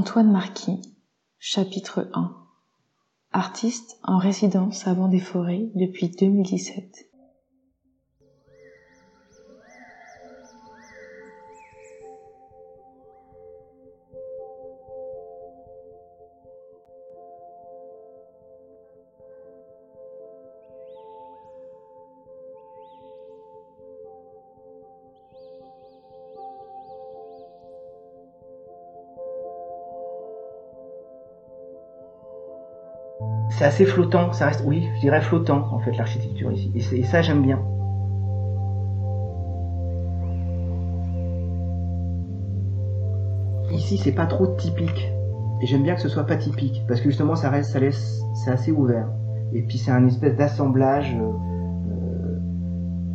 Antoine 0.00 0.30
Marquis, 0.30 0.80
chapitre 1.40 2.08
1 2.14 2.32
Artiste 3.32 3.98
en 4.04 4.16
résidence 4.18 4.86
avant 4.86 5.08
des 5.08 5.18
forêts 5.18 5.70
depuis 5.74 6.08
2017. 6.08 7.10
C'est 33.50 33.64
assez 33.64 33.84
flottant, 33.84 34.32
ça 34.32 34.46
reste, 34.46 34.62
oui, 34.66 34.88
je 34.96 35.00
dirais 35.00 35.20
flottant 35.20 35.66
en 35.72 35.78
fait 35.78 35.96
l'architecture 35.96 36.52
ici. 36.52 36.72
Et, 36.74 37.02
ça 37.02 37.22
j'aime 37.22 37.42
bien. 37.42 37.60
Ici 43.72 43.98
c'est 43.98 44.12
pas 44.12 44.26
trop 44.26 44.46
typique. 44.56 45.12
Et 45.60 45.66
j'aime 45.66 45.82
bien 45.82 45.94
que 45.94 46.00
ce 46.00 46.08
soit 46.08 46.24
pas 46.24 46.36
typique, 46.36 46.84
parce 46.86 47.00
que 47.00 47.08
justement 47.08 47.34
ça 47.34 47.50
reste, 47.50 47.72
ça 47.72 47.80
laisse, 47.80 48.22
c'est 48.34 48.50
assez 48.50 48.70
ouvert. 48.70 49.08
Et 49.52 49.62
puis 49.62 49.78
c'est 49.78 49.90
un 49.90 50.06
espèce 50.06 50.36
d'assemblage 50.36 51.16
euh, 51.18 52.38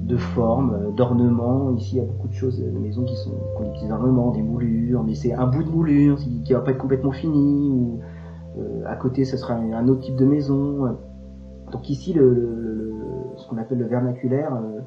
de 0.00 0.16
formes, 0.16 0.94
d'ornements. 0.94 1.74
Ici 1.76 1.96
il 1.96 1.98
y 1.98 2.00
a 2.00 2.04
beaucoup 2.04 2.28
de 2.28 2.34
choses, 2.34 2.60
de 2.60 2.78
maisons 2.78 3.04
qui 3.04 3.16
sont, 3.16 3.32
qui 3.56 3.84
ont 3.84 3.86
des 3.86 3.92
ornements, 3.92 4.30
des 4.30 4.42
moulures, 4.42 5.02
mais 5.02 5.14
c'est 5.14 5.32
un 5.32 5.46
bout 5.46 5.64
de 5.64 5.70
moulure 5.70 6.16
qui, 6.16 6.42
qui 6.42 6.52
va 6.52 6.60
pas 6.60 6.72
être 6.72 6.78
complètement 6.78 7.12
fini. 7.12 7.98
Euh, 8.00 8.17
à 8.86 8.96
côté, 8.96 9.24
ce 9.24 9.36
sera 9.36 9.54
un 9.54 9.88
autre 9.88 10.00
type 10.00 10.16
de 10.16 10.24
maison. 10.24 10.96
Donc 11.72 11.90
ici, 11.90 12.12
le, 12.12 12.94
ce 13.36 13.46
qu'on 13.48 13.58
appelle 13.58 13.78
le 13.78 13.86
vernaculaire 13.86 14.54
euh, 14.54 14.80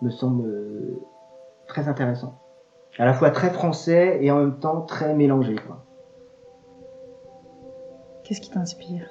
me 0.00 0.10
semble 0.10 0.48
euh, 0.48 1.00
très 1.66 1.88
intéressant. 1.88 2.38
À 2.98 3.06
la 3.06 3.14
fois 3.14 3.30
très 3.30 3.50
français 3.50 4.18
et 4.20 4.30
en 4.30 4.38
même 4.38 4.58
temps 4.58 4.82
très 4.82 5.14
mélangé. 5.14 5.56
Qu'est-ce 8.24 8.40
qui 8.40 8.50
t'inspire? 8.50 9.08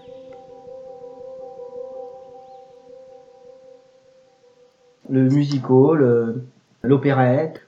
Le 5.09 5.23
musical, 5.23 6.43
l'opérette, 6.83 7.61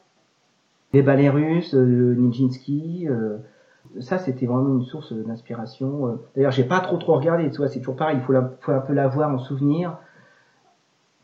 les 0.93 1.01
ballets 1.01 1.29
russes, 1.29 1.73
Nijinsky, 1.73 3.07
ça 3.99 4.17
c'était 4.17 4.45
vraiment 4.45 4.75
une 4.75 4.83
source 4.83 5.13
d'inspiration. 5.13 6.07
Euh, 6.07 6.15
d'ailleurs, 6.35 6.51
j'ai 6.51 6.63
pas 6.63 6.79
trop 6.79 6.97
trop 6.97 7.15
regardé, 7.15 7.49
tu 7.49 7.57
vois, 7.57 7.67
c'est 7.67 7.79
toujours 7.79 7.95
pareil, 7.95 8.17
il 8.17 8.23
faut, 8.23 8.33
un 8.35 8.79
peu 8.79 8.93
l'avoir 8.93 9.29
en 9.29 9.39
souvenir 9.39 9.97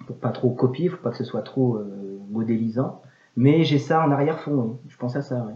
pour 0.06 0.18
pas 0.18 0.30
trop 0.30 0.50
copier, 0.52 0.90
faut 0.90 0.98
pas 0.98 1.12
que 1.12 1.18
ce 1.18 1.24
soit 1.24 1.42
trop 1.42 1.76
euh, 1.76 2.20
modélisant. 2.30 3.02
Mais 3.36 3.64
j'ai 3.64 3.80
ça 3.80 4.04
en 4.04 4.12
arrière-fond, 4.12 4.80
je 4.88 4.98
pense 4.98 5.16
à 5.16 5.22
ça. 5.22 5.48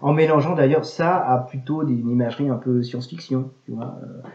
En 0.00 0.12
mélangeant 0.12 0.54
d'ailleurs 0.54 0.84
ça 0.84 1.16
à 1.16 1.38
plutôt 1.38 1.86
une 1.86 2.08
imagerie 2.08 2.48
un 2.48 2.56
peu 2.56 2.82
science-fiction, 2.82 3.50
tu 3.64 3.72
vois, 3.72 3.96
euh, 4.02 4.28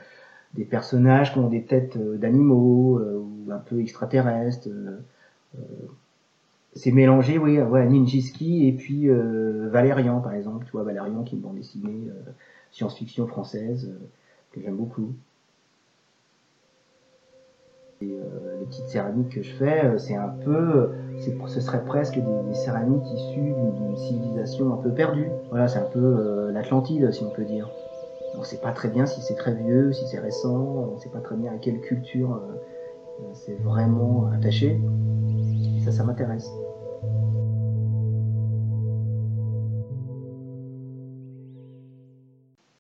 des 0.54 0.66
personnages 0.66 1.34
qui 1.34 1.39
ont 1.39 1.50
des 1.50 1.64
têtes 1.64 1.98
d'animaux 1.98 3.00
ou 3.00 3.52
un 3.52 3.58
peu 3.58 3.80
extraterrestres 3.80 4.70
c'est 6.78 6.92
mélangé, 6.92 7.38
oui, 7.38 7.59
ouais, 7.59 7.86
Ninjiski 7.88 8.67
et 8.67 8.72
puis 8.72 9.09
euh, 9.09 9.67
Valérian, 9.70 10.22
par 10.22 10.33
exemple. 10.33 10.66
Tu 10.66 10.72
vois, 10.72 10.83
Valérian 10.83 11.23
qui 11.23 11.36
est 11.36 11.38
une 11.38 11.44
bande 11.44 11.56
dessinée 11.56 12.09
euh, 12.09 12.31
science-fiction 12.72 13.28
française 13.28 13.89
euh, 13.89 14.06
que 14.52 14.61
j'aime 14.61 14.75
beaucoup. 14.75 15.14
Et, 18.02 18.05
les 18.60 18.66
petites 18.66 18.89
céramiques 18.89 19.30
que 19.30 19.42
je 19.42 19.54
fais, 19.54 19.98
c'est 19.98 20.16
un 20.16 20.27
peu, 20.27 20.92
ce 21.48 21.60
serait 21.60 21.83
presque 21.83 22.16
des, 22.16 22.54
céramiques 22.54 23.05
issues 23.11 23.54
d'une 23.54 23.98
civilisation 23.98 24.71
un 24.73 24.77
peu 24.77 24.92
perdue. 24.92 25.27
Voilà, 25.49 25.67
c'est 25.67 25.80
un 25.80 25.89
peu 25.92 26.52
l'Atlantide, 26.52 27.11
si 27.11 27.23
on 27.23 27.32
peut 27.32 27.45
dire. 27.45 27.70
On 28.36 28.39
ne 28.39 28.43
sait 28.43 28.60
pas 28.60 28.71
très 28.71 28.89
bien 28.89 29.08
si 29.08 29.21
c'est 29.21 29.36
très 29.36 29.55
vieux, 29.55 29.93
si 29.93 30.05
c'est 30.05 30.20
récent, 30.20 30.55
on 30.55 30.95
ne 30.95 30.99
sait 30.99 31.10
pas 31.10 31.21
très 31.21 31.36
bien 31.36 31.52
à 31.54 31.58
quelle 31.58 31.80
culture 31.80 32.39
c'est 33.33 33.60
vraiment 33.64 34.30
attaché. 34.32 34.80
ça, 35.83 35.92
ça 35.92 36.04
m'intéresse. 36.04 36.52